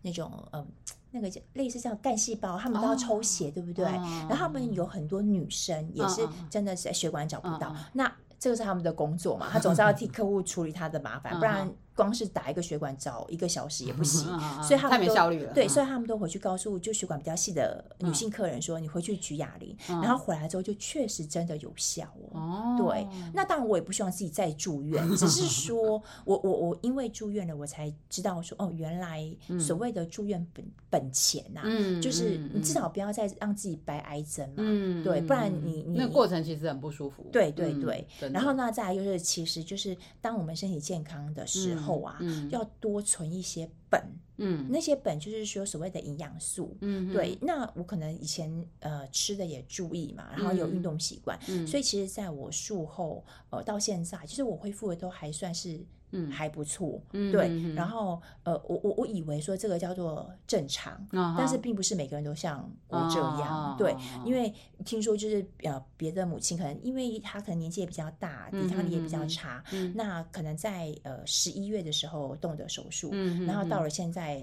[0.00, 0.66] 那种嗯，
[1.10, 3.84] 那个类似叫干细胞，他们都要抽血，对不对？
[3.84, 11.70] 然后他们有很多女生也是真的是血管找不到，那这个是他们的工作嘛，他总是要替客户处理他的麻烦，不然。
[11.96, 14.28] 光是打一个血管找一个小时也不行，
[14.62, 15.52] 所以他们都太没效率了。
[15.54, 29.26] 对，所以他们都回去告诉就血管比较细的女性客人说：“你回去举哑铃，然后回来之后就确实真的有效哦。”对，那当然我也不希望自己再住院，只是说我我我因为住院了，我才知道说哦，原来
[29.58, 31.62] 所谓的住院本本钱呐，
[32.02, 37.24] 就是你至少不要再让自己白挨针嘛，对，不然你你那过程其实很不舒服。
[37.32, 41.85] 对对对，然后呢，再来就是其实就是当我们身体健康的时候。
[41.86, 44.02] 后啊，嗯、要多存一些本，
[44.38, 47.38] 嗯，那些本就是说所谓的营养素，嗯，对。
[47.40, 55.80] 那我可能以前呃吃的也注意嘛，然后有运动习惯，嗯、所以其实在我术后呃到现在，其实我恢复的都还算是。
[56.10, 57.48] 嗯，还不错，嗯、对。
[57.48, 63.96] 嗯、然后，呃，我我我以为说这个叫做正常，哦、但是并不是每个人都像我这样，哦、对。
[64.24, 64.52] 因为
[64.84, 74.40] 听说就是呃，别的母亲可能因为她可能年纪也比较大，抵抗力也比较差，嗯、那可能在呃十一月的时候动的手术，嗯、然后到了现在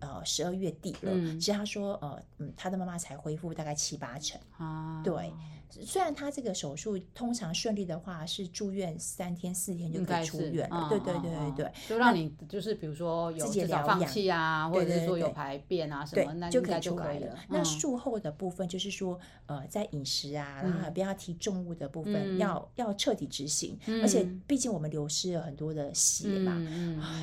[0.00, 5.32] 呃十二月底了，嗯、其实她说呃嗯，她的妈妈才恢复大概七八成，啊、对。
[5.80, 17.38] 虽然他这个手术通常顺利的话是住院三天四天就可以出院了，对对对对对，就让你就是比如说有至少放弃啊，或者是说有排便啊什么，那就可以出来了。
[17.48, 23.78] 那术后的部分就是说，呃，在饮食啊，然后不要提重物的部分，要要彻底执行。
[24.02, 26.60] 而且毕竟我们流失了很多的血嘛，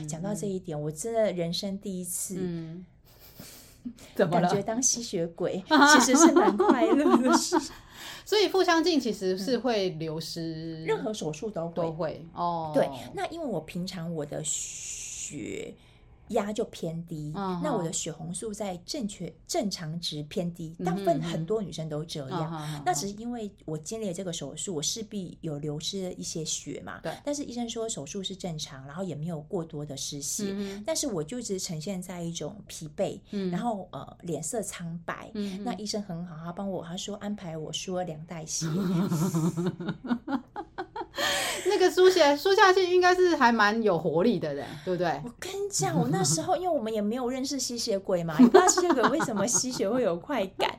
[0.07, 2.35] 讲到这一点，我真的人生第一次，
[4.15, 7.55] 怎么感觉当吸血鬼 其实是蛮快乐的事。
[8.25, 12.71] 所以腹腔镜其实是会流失，任何手术都会都会哦。
[12.73, 15.73] 对，那因为我平常我的血。
[16.29, 22.83] 压就偏低，那我的血红素在正确正常值偏低，大部分很多女生都这样。
[22.85, 26.99] 那只是因为我经历了这个手术，我势必有流失了一些血嘛。
[27.01, 27.11] 对。
[27.23, 35.31] 但是医生说手术是正常，然后也没有过多的失血，但是我就一直呈现在一种疲惫，然后呃脸色苍白。
[35.63, 38.67] 那医生很好，他帮我他说安排我输了两袋血。
[41.67, 45.07] 那个书写输下去应该是还蛮有活力的人，对不对？
[45.23, 50.69] 我跟你讲，我那时候因为我们也没有认识吸血鬼嘛，也不知道吸血鬼为什么吸血会有快感。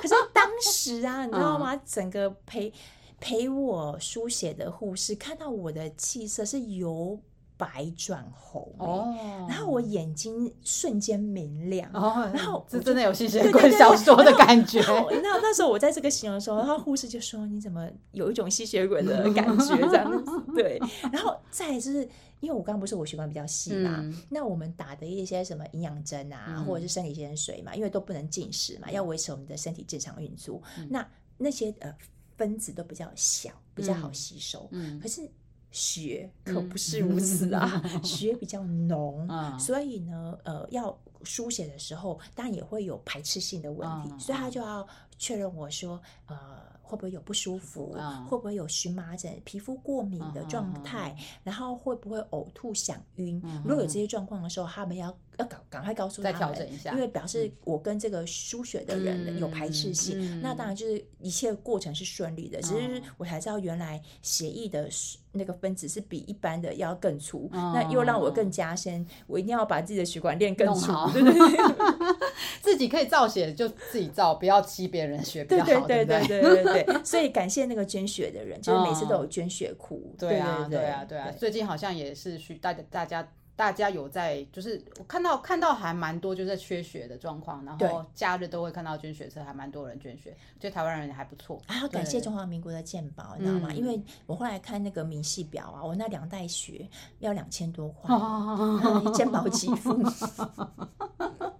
[0.00, 1.80] 可是当时啊，你知道吗？
[1.86, 2.72] 整个陪
[3.18, 7.18] 陪我输血的护士看到我的气色是由
[7.60, 9.14] 白转红哦，
[9.46, 14.80] 然后我眼睛瞬间明亮哦，然后这真的有吸血鬼小说的感觉。
[14.80, 19.76] 那那时候我在这个形容的时候，然后护士就说：“你怎么有一种吸血鬼的感觉？
[19.90, 20.80] ”这样子对。
[21.12, 22.08] 然后再就是，
[22.40, 30.62] 因为我刚刚不是我血管比较细嘛，那我们打的一些什么营养针啊，或者是生理盐水嘛，因为都不能进食嘛，要维持我们的身体正常运作。
[30.88, 31.94] 那那些呃
[32.38, 34.66] 分子都比较小，比较好吸收。
[34.72, 35.30] 嗯，可是。
[35.70, 39.28] 血可不是如此啊， 血比较浓，
[39.58, 44.86] 所以呢，呃，要输血的时候，当然也会有排斥性的问题，所以他就要
[45.18, 46.70] 确认我说，呃。
[46.90, 47.94] 会不会有不舒服？
[47.96, 51.16] 嗯、会不会有荨麻疹、皮肤过敏的状态？
[51.44, 53.40] 然后会不会呕吐、想晕？
[53.64, 60.40] 如果有这些状况的时候，他们要要赶赶快告诉他们，因为表示我跟这个输血的人有排斥性。
[60.42, 64.88] 那当然就是一切过程是顺利的，嗯、只是我才知道原来血液的
[65.32, 71.56] 那个分子是比一般的要更粗，嗯、那又让我更加深，我一定要把自己的血管练更粗，好对对对，
[72.60, 77.04] 自己可以造血就自己造，不要吸别人血比较好，对对对对对对。
[77.04, 81.30] 所以感谢那个捐血的人，就是每次都有捐血库，嗯、对啊对啊对啊。
[81.30, 83.26] 最近好像也是需大家大家。
[83.60, 91.60] 大家有在，就是我看到看到还蛮多，就是缺血的状况，然后假日都会看到捐血车，还蛮多人捐血，觉得台湾人还不错。
[91.66, 93.70] 啊要感谢中华民国的健保，你知道吗？
[93.74, 98.16] 因为我后来看那个明细表啊，我那两袋血要两千多块，
[99.12, 99.94] 健保给付。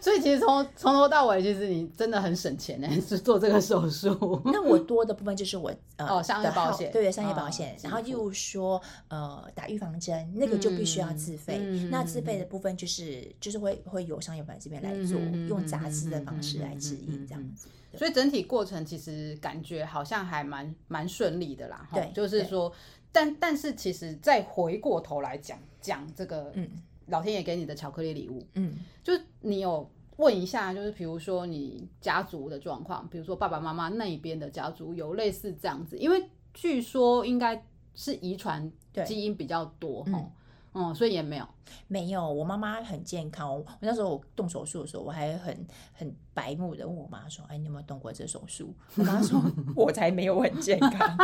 [0.00, 4.40] 所以其实从从头到尾，其实你真的很省钱呢， 是做这个手术。
[4.46, 11.58] 那我多的部分就是我呃哦商业保险，对对商业保险，然后又说呃打预防针，那个就必须要自费。
[11.90, 17.68] 那自费的部分就是就是会会由商业保险这边来做，用杂志的方式来指引这样子。
[17.96, 21.86] 所以整体过程其实感觉好像还蛮蛮顺利的啦。
[21.92, 22.72] 对，就是说，
[23.12, 26.68] 但但是其实再回过头来讲讲这个嗯。
[27.10, 38.70] 老天爷给你的巧克力礼物，嗯，就你有问一下，就是比如说你家族的状况，比如说爸爸妈妈那一边的家族有类似这样子，因为据说应该是遗传
[39.04, 40.30] 基因比较多，哦，
[40.74, 41.48] 嗯，所以也没有，
[41.88, 48.74] 没有，我妈妈很健康，我那时候我动手术的时候，我还很很白目的问我妈说，哎，你有没有动过这手术？
[48.96, 49.42] 我妈说，
[49.74, 51.16] 我才没有很健康。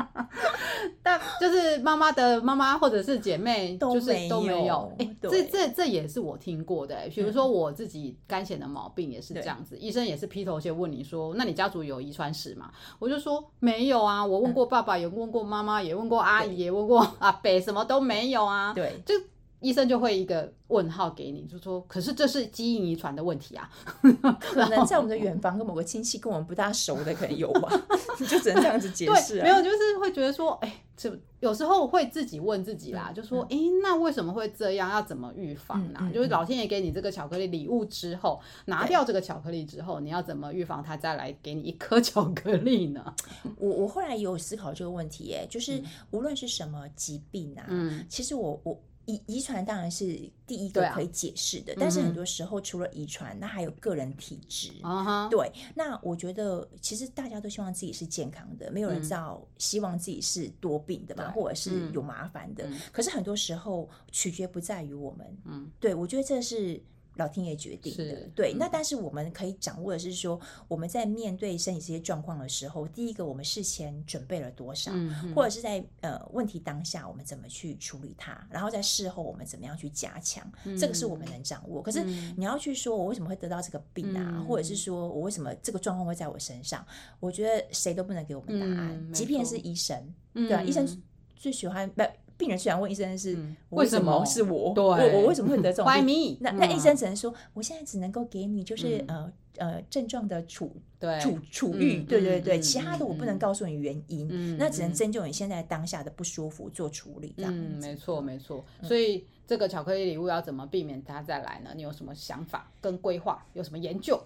[1.03, 4.91] 但就是妈妈的妈妈或者是姐妹，就是都没有。
[4.97, 6.95] 哎，这这这也是我听过的。
[7.13, 12.71] 比如说我自己肝险的毛病也是这样子，医生也是劈头先问你说，那你家族有遗传史吗？
[12.99, 18.73] 我就说没有啊，我问过爸爸，也问过妈妈，也问过阿姨，也问过阿伯，什么都没有啊。
[18.73, 19.13] 对，就。
[19.61, 23.69] 医生就会一个问号给你，就说：“可是这是基因遗传的问题啊，
[24.41, 27.71] 可能在我们的远房跟某个亲戚跟我们不大熟的可能有吧，
[28.19, 34.89] 你就只能这样子解释啊。”没有，就是会觉得说：“哎，这有时候会自己问自己啦，就说：哎，那为什么会这样？
[34.89, 36.11] 要怎么预防呢？
[36.11, 43.13] 就是老天爷给你这个巧克力礼物之后，拿掉这个巧克力之后，你要怎么预防他再来给你一颗 巧克力呢？”
[43.57, 48.81] 我我后来也有思考这个问题，哎，就是无论是什么疾病啊，嗯，其实我我。
[49.05, 54.71] 遗遗传当然是第一个可以解释的，啊、但是很多时候除了遗传，那还有个人体质。
[54.81, 55.29] Uh huh.
[55.29, 62.65] 对，那我觉得其实大家都希望自己是健康的，没有人知道希望自己是多病的嘛，嗯、或者是有麻烦的。
[62.67, 65.37] 嗯、可是很多时候取决不在于我们。
[65.45, 66.81] 嗯，对，我觉得这是。
[67.15, 68.53] 老天爷决定的，是对。
[68.53, 81.81] 嗯、那但是我们可以掌握的是说，我们在面对身体这些状况的时候，第一个我们事前准备了多少，嗯、或者是在呃问题当下我们怎么去处理它，然后在事后我们怎么样去加强，嗯、这个是我们能掌握。
[81.81, 82.03] 可是
[82.37, 86.85] 你要去说我为什么会得到这个病啊，嗯、或者是说我为什么这个状况会在我身上，
[87.19, 89.97] 我觉得谁都不能给我们答案，嗯、即便是医生，
[90.33, 90.63] 嗯、对吧、啊？
[90.63, 90.87] 医生
[91.35, 92.03] 最喜欢不。
[92.41, 93.37] 病人虽然问医生是
[93.69, 96.35] 为什么是我，我我为什么会得这种病？
[96.41, 100.75] 那那医生只能说，我现在只能够给你就是呃呃症状的处
[101.21, 107.31] 处处愈，对对对，其他的我不能告诉你原因，那只能针对你现在当下的不舒服做处理。
[107.37, 108.65] 这样，没错没错。
[108.81, 111.69] 所以这个巧克力礼物要怎么避免它再来呢？
[111.75, 113.45] 你有什么想法跟规划？
[113.53, 114.19] 有什么研究？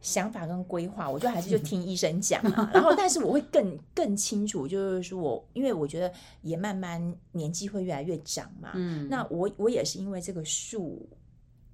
[0.00, 2.70] 想法跟规划，我觉得还是就听医生讲啊。
[2.74, 8.72] 然后，但是我会更更清楚，就是说我因为我觉得也慢慢年纪会越来越长嘛。
[8.74, 11.08] 嗯，那我我也是因为这个术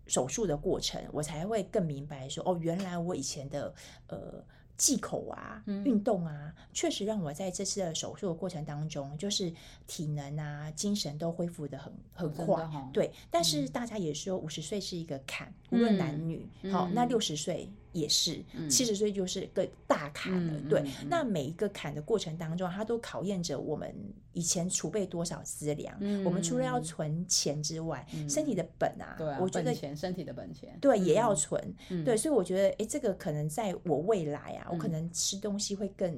[0.07, 3.75] 手术的过程，我才会更明白说，哦，原来我以前的
[4.09, 4.45] 呃。
[4.79, 9.51] 忌口啊，运动啊，确实让我在这次的手术的过程当中，就是
[9.87, 12.63] 体能啊、精神都恢复的很很快。
[12.93, 16.47] 对，但是大家也说五十岁是一个坎，无论男女。
[16.71, 20.61] 好，那六十岁也是，七十岁就是个大坎了。
[20.69, 23.95] 对，那每一个坎的过程当中，它都考验着我们
[24.33, 25.97] 以前储备多少资粮。
[26.25, 31.75] 我们除了要存钱之外，身体的本啊，对我觉得钱，身体的本钱，对，也要存。
[32.05, 34.69] 对，所以我觉得，哎，这个可能在我未来啊。
[34.71, 36.13] 我可能吃东西会更，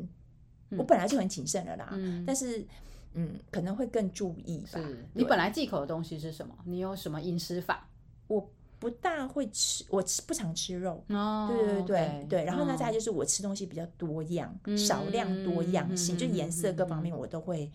[0.70, 2.66] 嗯、我本来就很谨慎了啦，嗯、但是
[3.14, 4.80] 嗯，可能会更注意吧。
[5.14, 6.54] 你本来忌口的东西是什么？
[6.64, 7.88] 你有什么饮食法？
[8.26, 11.04] 我不大会吃，我吃不常吃肉。
[11.08, 12.44] 哦，对对对 okay, 对。
[12.44, 17.70] 然后呢，再就是我吃东西比较多样，嗯、少量多样性，嗯、就颜色各方面我都会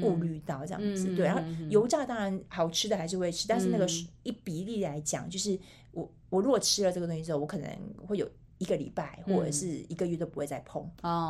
[0.00, 1.08] 顾虑到这样子。
[1.08, 3.86] 嗯、对，然后油炸当然好吃的还是会吃，嗯、但是那个
[4.22, 5.58] 一比例来讲，就是
[5.92, 7.68] 我我如果吃了这个东西之后，我可能
[8.06, 8.28] 会有。
[8.58, 10.82] 一个礼拜或者是一个月都不会再碰。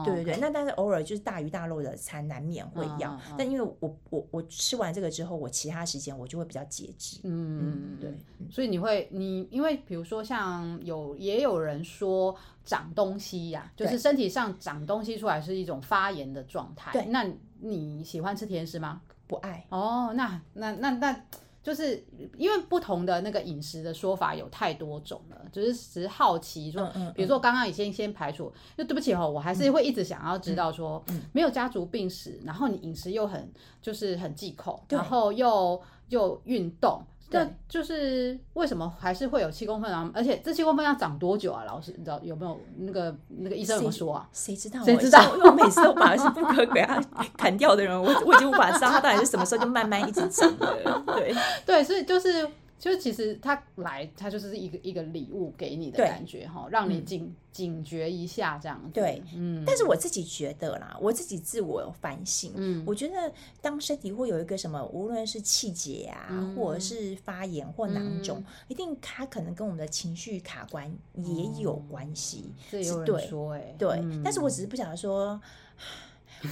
[0.04, 0.38] 对对对。
[0.40, 7.18] 那但是偶尔就是大鱼大肉的餐难免会要，但因为我我我吃完这个之后，我其他时间我就会比较节制。
[7.24, 8.14] 嗯嗯，对。
[8.50, 12.34] 所以你会你因为比如说像有也有人说
[12.64, 16.92] 长东西呀、啊，就是身体上长东西出来是一种发炎的状态。
[16.92, 17.26] 对，那
[17.60, 19.00] 你喜欢吃甜食吗？
[19.26, 19.66] 不爱。
[19.70, 21.24] 哦，那那那那。
[21.66, 22.06] 那就是
[22.38, 33.52] 因为不同的那个饮食的说法有太多种了，就是只是好奇说，嗯嗯、比如说刚刚已经先排除，就对不起哦，我还是会一直想要知道说，没有家族病史，然后你饮食又很
[33.82, 37.02] 就是很忌口，然后又又运动。
[37.30, 40.10] 那就是为什么还是会有七公分啊？
[40.14, 41.64] 而且这七公分要长多久啊？
[41.64, 44.28] 老师，你知道有没有那个那个医生怎么说啊？
[44.32, 44.82] 谁知道？
[44.84, 45.22] 谁知道？
[45.36, 47.02] 因为我每次都把是不可给他
[47.36, 51.02] 砍掉的人，我我已经无法知道他到底是什么时候就慢慢一直长的。
[51.06, 51.34] 对
[51.66, 52.48] 对，所以就是。
[52.78, 58.90] 就其实他来，他就是一个一个礼物给你的感觉哈，对让你警、嗯、警觉一下这样子。
[58.92, 59.64] 对，嗯。
[59.66, 72.52] 但是我自己觉得啦，我自己自我反省，嗯，我觉得当身体会有一个什么，无论是气结啊，嗯、或者是发炎或囊肿，嗯、一定它可能跟我们的情绪卡关也有关系。
[72.70, 75.40] 这有人说哎，对，嗯、但是我只是不晓得说。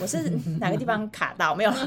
[0.00, 1.70] 我是哪个地方卡到没有？
[1.74, 1.78] 就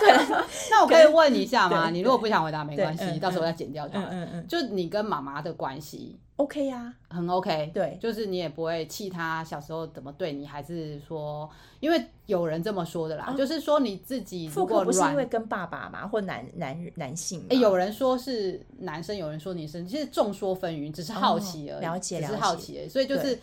[0.00, 1.90] 可能那我可以问一下吗？
[1.90, 4.06] 你如果不想回答没关系，到时候再剪掉就好。
[4.10, 7.70] 嗯嗯，就你跟妈妈的关系，OK 呀，很 OK。
[7.72, 11.48] 对，就是你也不会气她小时候怎么对你，还是说，
[11.80, 23.38] 因为有人这么说的啦，就是说你自己如果不是因为跟爸爸嘛，或男男男性，哎，有人说是男生，有人说女生，其实众说纷纭，只是好奇而已，了解，只是好奇而已，所以就是。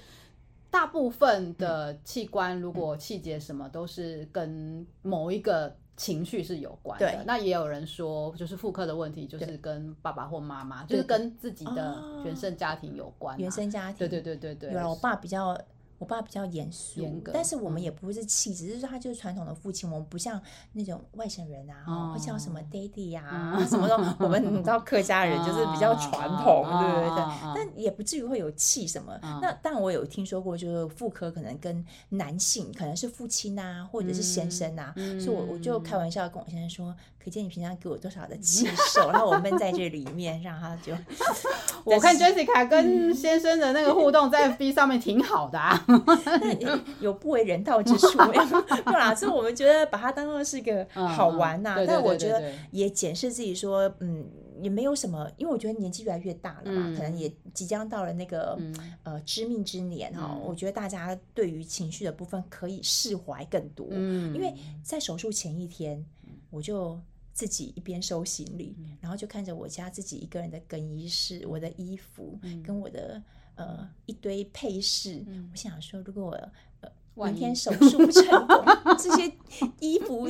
[0.72, 7.06] 大部分的器官，如果气节什么，都是跟某一个情绪是有关的。
[7.06, 13.38] 对那也有人说，就是妇科的问题，就是跟爸爸或妈妈，就是跟自己的原生家庭有关，啊。
[13.38, 14.74] 原生家庭，对对对对对。
[14.74, 15.56] 有我爸比较。
[16.02, 17.00] 我爸比较严肃，
[17.32, 20.42] 但是我们也不是气，只是说他就是传统的父亲，我们不像
[20.74, 23.96] 那种外省人啊，会叫什么 daddy 呀，什么的。
[24.20, 27.24] 我们你知道客家人就是比较传统，对对对。
[27.56, 29.16] 但也不至于会有气什么。
[29.22, 40.94] 那但我有听说过，就是妇科可能跟男性可能是父亲啊，或者是先生啊，所以我我就开玩笑跟我先生说，可见你平常给我多少的气受，然后我闷在这里面，让他就。
[41.84, 45.86] 我看 Jessica 跟先生的那个互动在 B 上面挺好的啊。
[47.00, 48.18] 有不为人道之处，
[48.86, 51.76] 不啦，所以我们觉得把它当做是一个好玩呐。
[51.88, 54.28] 但我觉得也检视自己说，嗯，
[54.62, 58.58] 也没有什么，因为我觉得年纪越来越大了嘛，可能也即将到了那个
[59.04, 60.38] 呃知命之年哈。
[60.44, 64.54] 我觉得大家对于情绪的部分可以释怀更多，因为
[64.84, 66.06] 在手术前一天，
[66.52, 67.00] 我就
[67.42, 73.20] 自己一边收行李，然后就看着我家自己一个人的更衣室，我的衣服跟我的。
[73.56, 76.52] 呃，一堆配饰，嗯、我想说，如果我呃
[77.26, 78.66] 明天手术不成功，
[78.98, 79.32] 这些
[79.80, 80.28] 衣服、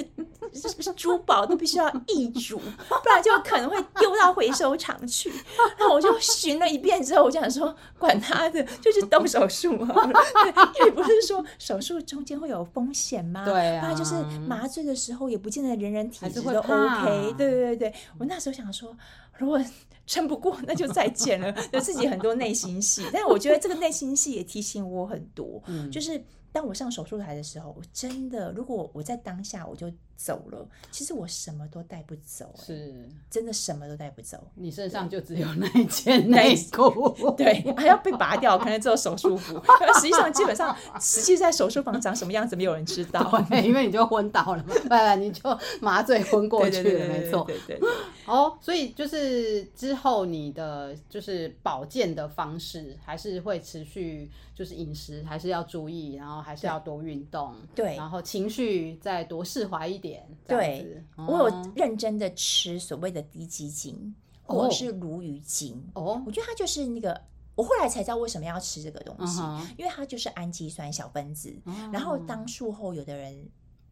[0.96, 5.30] 珠宝都必须要易主，不然就可能会丢到回收厂去。
[5.78, 9.94] 然后我就寻了一遍之后，我就想说，管他的，就去动手术嘛。
[10.80, 13.46] 因为不是说手术中间会有风险吗？
[13.46, 14.16] 对啊，不然就是
[14.48, 17.34] 麻醉的时候也不见得人人体质都 OK。
[17.38, 18.96] 对对对，我那时候想说，
[19.38, 19.62] 如果。
[20.08, 21.56] 撑不过，那就再见了。
[21.72, 29.92] 有自己很多内心戏，但是我觉得这个内心戏也提醒我很多，嗯、就是当我上手术台的时候，我真的，如果我在当下我就。
[30.24, 34.38] 走了，其实我什么都带不走，是真的什么都带不走。
[34.54, 39.60] 你身上就只有那一件 内裤， 对，还要被拔掉，可能只有手术服。
[40.00, 44.76] 实际上，基本上实际在手术房长什么样子，没有人知道，因为你就昏倒了嘛，
[45.16, 45.42] 不你就
[45.80, 47.90] 麻醉昏过去了，没错，对对对。
[48.28, 60.11] 哦，所以就是之后你的就是保健的方式还是会持续，就是饮食还是要注意，然后还是要多运动，对，然后情绪再多释怀一点。
[60.48, 65.82] 对，我有认真的吃所谓的低基精，或者是鲈鱼精。
[65.94, 67.22] 哦，我觉得它就是那个，
[67.56, 69.40] 我后来才知道为什么要吃这个东西，
[69.78, 71.56] 因为它就是氨基酸小分子。
[71.92, 73.50] 然后当术后有的人，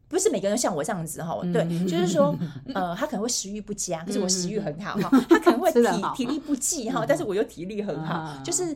[0.10, 2.36] 不是每个人都像我这样子哈，对，就是说，
[2.76, 5.80] 呃，他可能会食欲不佳，可是我食欲很好哈，他可能会 体
[6.16, 8.76] 体力不济哈，但是我又体力很好，就是。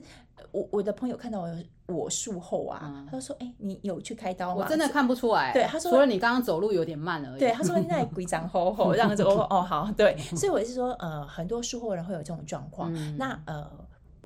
[0.52, 1.50] 我我的朋友看到我
[1.88, 5.52] 我术后啊，他就说：“哎，你有去开刀吗？”我真的看不出来。
[5.52, 7.40] 对，他说除了你刚刚走路有点慢而已。
[7.40, 9.24] 对，他说那规张厚厚这样子。
[9.24, 12.94] 我说：“哦，好。”对， 所以我是说，呃，很多术后人会有这种状况。
[13.18, 13.68] 那呃，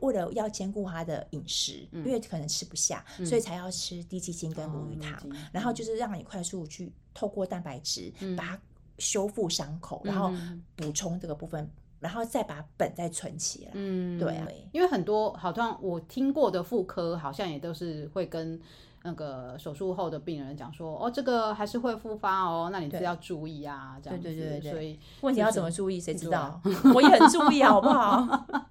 [0.01, 5.21] 为了要兼顾他的饮食，因为可能吃不下，所以才要吃滴鸡精跟母鱼糖，
[5.51, 8.59] 然后就是让你快速去透过蛋白质把它
[8.97, 10.31] 修复伤口，然后
[10.75, 11.69] 补充这个部分。
[11.99, 13.71] 然后再把本再存起来。
[13.73, 18.61] 嗯，对啊，因为很多好像我听过的妇科，好像也都是会跟
[19.07, 24.27] 那个手术后的病人讲说，哦，这个还是会复发哦，那你是要注意啊，这样子。
[24.27, 26.59] 对对对对，所以问题要怎么注意，谁知道？
[26.93, 28.45] 我也很注意，好不好？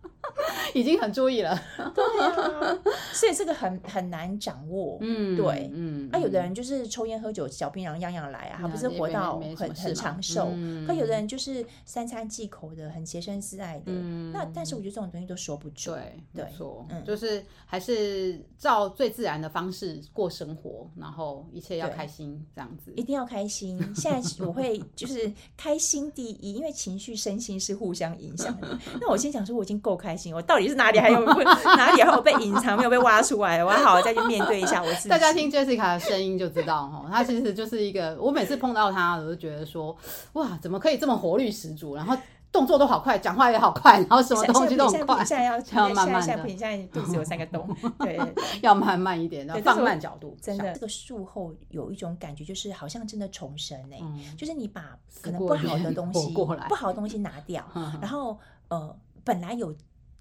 [0.74, 1.58] 已经很注意了，
[1.94, 2.78] 对啊，
[3.12, 10.50] 所以这个很很难掌握，嗯，对，嗯，啊，有的人就是抽烟喝酒，小病痒样样来啊，他不是活到很很长寿，
[10.86, 13.92] 可有的人就是三餐忌口的，很洁身自爱的，
[14.32, 15.98] 那但是我觉得这种东西都说不准，
[16.34, 23.78] 对，没错，就是还是照最自然的方式过生活，然后一切要开心，这样子，一定要开心。
[23.94, 28.78] 现在我会就是开心第一，因为情绪身心是互相影响的。
[29.00, 31.20] 那我先讲说，我已经够开心，我到底是哪里还有
[31.76, 33.64] 哪里还有被隐藏没有被挖出来？
[33.64, 35.08] 我要好好再去面对一下我自己。
[35.08, 39.96] 大家听 Jessica 的声音就知道哈，她其实就是一个，我每次碰到她，我都觉得说，
[40.34, 42.16] 哇，怎么可以这么活力十足，然后
[42.52, 45.24] 动作都好快，讲话也好快， 然后什么东西都很快。
[45.24, 47.68] 现在要要慢慢的，现在肚子有三个洞，
[47.98, 48.18] 对，
[48.62, 50.36] 要慢慢一点，然后放慢角度。
[50.40, 54.00] 真的，这个术后有一种感觉，就是好像真的重生哎，
[54.36, 57.64] 就是你把可能不好的东西，不好的东西拿掉，
[58.00, 58.38] 然后
[58.68, 59.74] 呃，本来有。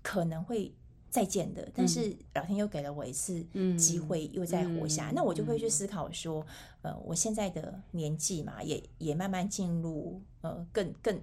[0.07, 0.71] 可能会
[1.15, 3.41] 再见的，但是老天又给了我一次
[3.77, 5.13] 机会，又再活下。
[5.15, 6.45] 那我就会去思考说，
[6.81, 11.17] 呃，我现在的年纪嘛，也也慢慢进入呃更更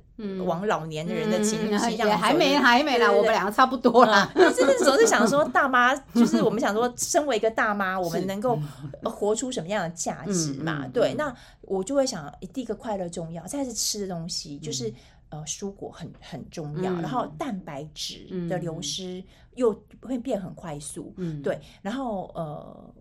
[0.46, 4.32] 往老年的人的情绪，也还没还没啦，我们两个差不多啦。
[4.34, 8.58] 就是总是想说， 大妈就是我们想说，身为一个大妈，我们能够
[9.04, 10.88] 活出什么样的价值嘛？
[10.88, 14.90] 对，那我就会想，第一个快乐重要，再是吃的东西，就是。
[15.32, 19.24] 呃，蔬果很很重要，嗯、然后蛋白质的流失
[19.54, 19.72] 又
[20.02, 22.94] 会变很快速，嗯、对，然后呃，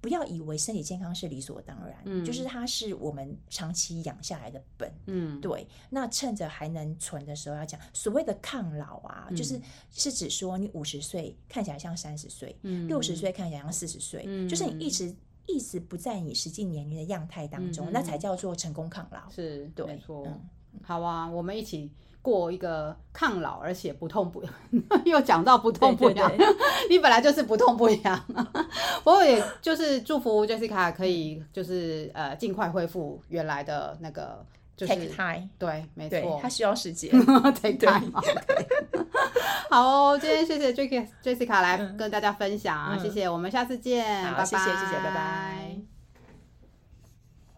[0.00, 5.68] 不要以为身体健康是理所当然，嗯、就是它是我们长期养下来的本，嗯，对。
[5.90, 12.56] 那趁着还能存的时候，要讲所谓的抗老啊，嗯、就是是指说你五十岁看起来像三十岁，
[12.88, 15.14] 六十岁看起来像四十岁，嗯、就是你一直
[15.46, 20.24] 一直不在你实际年龄的样态当中，嗯、那才叫做成功抗老，是对，没错。
[20.26, 20.40] 嗯
[20.82, 21.90] 好啊，我们一起
[22.22, 24.52] 过一个抗老而且不痛不痒，
[25.06, 26.30] 又讲到不痛不痒，
[26.90, 28.24] 你本来就是不痛不痒。
[29.02, 34.44] 不过也就是祝福 Jessica 可以就是呃尽快恢复原来的那个
[34.76, 37.10] 就是 Take time，对，没错，他需要时间
[37.54, 38.12] Take time。
[39.70, 45.14] 好哦，今天谢谢 Jessica 来跟大家分享，谢谢，我们下次见，拜拜，谢谢谢谢，拜。
[45.14, 45.89] 拜。